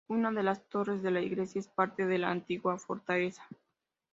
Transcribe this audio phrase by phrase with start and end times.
[0.07, 3.47] Una de las torres de la iglesia es parte de la antigua fortaleza.